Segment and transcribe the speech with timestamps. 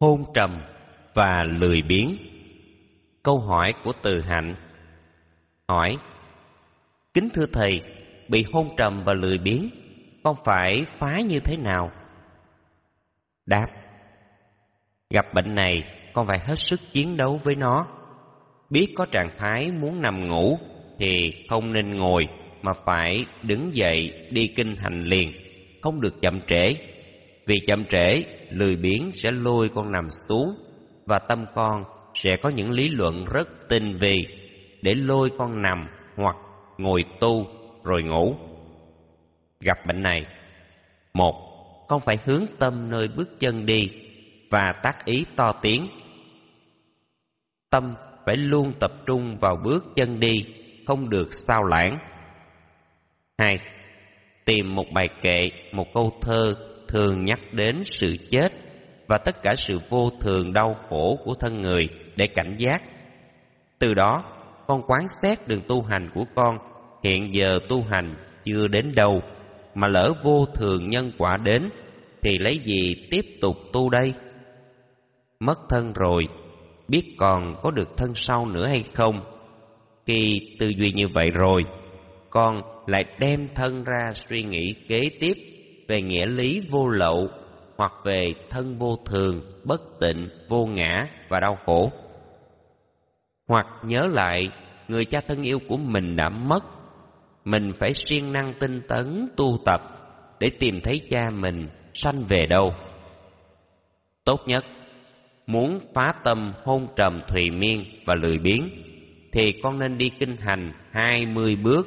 [0.00, 0.60] hôn trầm
[1.14, 2.16] và lười biếng.
[3.22, 4.54] Câu hỏi của từ hạnh
[5.68, 5.96] hỏi,
[7.14, 7.80] kính thưa thầy,
[8.28, 9.70] bị hôn trầm và lười biếng
[10.22, 11.90] con phải phá như thế nào?
[13.46, 13.66] Đáp,
[15.10, 17.86] gặp bệnh này, con phải hết sức chiến đấu với nó.
[18.70, 20.58] Biết có trạng thái muốn nằm ngủ
[20.98, 22.26] thì không nên ngồi
[22.62, 25.32] mà phải đứng dậy đi kinh hành liền,
[25.82, 26.66] không được chậm trễ.
[27.46, 30.54] Vì chậm trễ lười biếng sẽ lôi con nằm xuống,
[31.06, 31.84] và tâm con
[32.14, 34.16] sẽ có những lý luận rất tinh vi
[34.82, 36.36] để lôi con nằm hoặc
[36.78, 37.46] ngồi tu
[37.84, 38.34] rồi ngủ.
[39.60, 40.26] Gặp bệnh này,
[41.14, 41.34] một,
[41.88, 43.82] con phải hướng tâm nơi bước chân đi
[44.50, 45.88] và tác ý to tiếng.
[47.70, 47.94] Tâm
[48.26, 50.34] phải luôn tập trung vào bước chân đi,
[50.86, 51.98] không được sao lãng.
[53.38, 53.58] Hai,
[54.44, 56.54] tìm một bài kệ, một câu thơ
[56.88, 58.52] thường nhắc đến sự chết
[59.06, 62.82] và tất cả sự vô thường đau khổ của thân người để cảnh giác.
[63.78, 64.24] Từ đó,
[64.66, 66.58] con quán xét đường tu hành của con
[67.04, 69.22] hiện giờ tu hành chưa đến đâu,
[69.74, 71.70] mà lỡ vô thường nhân quả đến
[72.22, 74.12] thì lấy gì tiếp tục tu đây?
[75.40, 76.28] Mất thân rồi,
[76.88, 79.20] biết còn có được thân sau nữa hay không?
[80.06, 81.64] Khi tư duy như vậy rồi,
[82.30, 85.34] con lại đem thân ra suy nghĩ kế tiếp
[85.88, 87.28] về nghĩa lý vô lậu
[87.76, 91.90] hoặc về thân vô thường, bất tịnh, vô ngã và đau khổ.
[93.48, 94.48] Hoặc nhớ lại,
[94.88, 96.64] người cha thân yêu của mình đã mất,
[97.44, 99.80] mình phải siêng năng tinh tấn tu tập
[100.40, 102.74] để tìm thấy cha mình sanh về đâu.
[104.24, 104.64] Tốt nhất,
[105.46, 108.68] muốn phá tâm hôn trầm thùy miên và lười biếng,
[109.32, 111.86] thì con nên đi kinh hành hai mươi bước,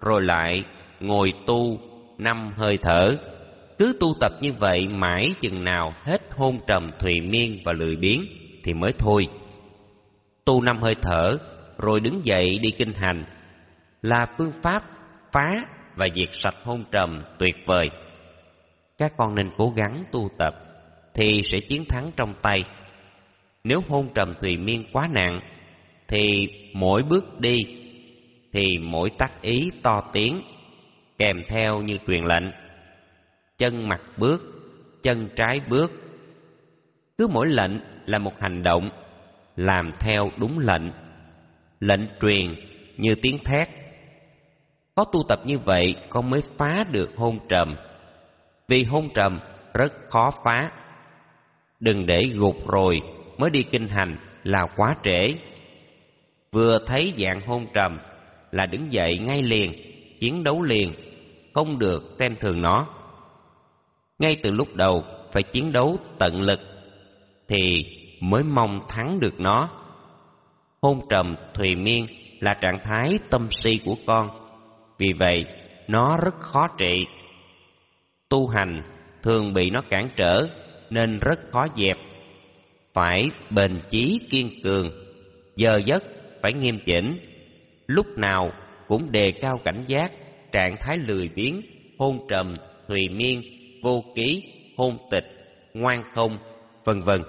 [0.00, 0.64] rồi lại
[1.00, 1.78] ngồi tu
[2.18, 3.16] năm hơi thở
[3.80, 7.96] cứ tu tập như vậy mãi chừng nào hết hôn trầm thùy miên và lười
[7.96, 8.26] biếng
[8.64, 9.26] thì mới thôi.
[10.44, 11.38] Tu năm hơi thở,
[11.78, 13.24] rồi đứng dậy đi kinh hành.
[14.02, 14.82] Là phương pháp
[15.32, 15.50] phá
[15.96, 17.90] và diệt sạch hôn trầm tuyệt vời.
[18.98, 20.54] Các con nên cố gắng tu tập
[21.14, 22.64] thì sẽ chiến thắng trong tay.
[23.64, 25.40] Nếu hôn trầm thùy miên quá nặng
[26.08, 27.56] thì mỗi bước đi
[28.52, 30.42] thì mỗi tác ý to tiếng
[31.18, 32.69] kèm theo như truyền lệnh
[33.60, 34.42] chân mặt bước,
[35.02, 35.92] chân trái bước.
[37.18, 37.72] Cứ mỗi lệnh
[38.06, 38.90] là một hành động,
[39.56, 40.82] làm theo đúng lệnh.
[41.80, 42.54] Lệnh truyền
[42.96, 43.68] như tiếng thét.
[44.94, 47.76] Có tu tập như vậy con mới phá được hôn trầm.
[48.68, 49.40] Vì hôn trầm
[49.74, 50.70] rất khó phá.
[51.80, 53.00] Đừng để gục rồi
[53.38, 55.28] mới đi kinh hành là quá trễ.
[56.52, 57.98] Vừa thấy dạng hôn trầm
[58.52, 59.72] là đứng dậy ngay liền,
[60.20, 60.94] chiến đấu liền,
[61.54, 62.86] không được xem thường nó
[64.20, 66.60] ngay từ lúc đầu phải chiến đấu tận lực
[67.48, 67.84] thì
[68.20, 69.68] mới mong thắng được nó.
[70.82, 72.06] Hôn trầm thùy miên
[72.40, 74.30] là trạng thái tâm si của con,
[74.98, 75.44] vì vậy
[75.88, 77.06] nó rất khó trị.
[78.28, 78.82] Tu hành
[79.22, 80.46] thường bị nó cản trở
[80.90, 81.96] nên rất khó dẹp.
[82.94, 84.90] Phải bền chí kiên cường,
[85.56, 86.02] giờ giấc
[86.42, 87.18] phải nghiêm chỉnh,
[87.86, 88.52] lúc nào
[88.88, 90.12] cũng đề cao cảnh giác,
[90.52, 91.60] trạng thái lười biếng,
[91.98, 92.54] hôn trầm
[92.88, 93.42] thùy miên
[93.82, 94.42] vô ký
[94.76, 95.24] hôn tịch
[95.74, 96.38] ngoan không
[96.84, 97.22] vân vân.